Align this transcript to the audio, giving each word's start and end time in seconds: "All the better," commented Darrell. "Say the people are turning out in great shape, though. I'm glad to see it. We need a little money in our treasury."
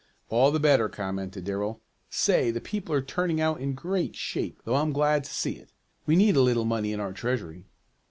"All 0.29 0.49
the 0.49 0.59
better," 0.59 0.89
commented 0.89 1.43
Darrell. 1.43 1.79
"Say 2.09 2.49
the 2.49 2.59
people 2.59 2.95
are 2.95 3.03
turning 3.03 3.39
out 3.39 3.61
in 3.61 3.75
great 3.75 4.15
shape, 4.15 4.59
though. 4.65 4.77
I'm 4.77 4.93
glad 4.93 5.23
to 5.25 5.31
see 5.31 5.57
it. 5.57 5.73
We 6.07 6.15
need 6.15 6.35
a 6.35 6.41
little 6.41 6.65
money 6.65 6.91
in 6.91 6.99
our 6.99 7.13
treasury." 7.13 7.65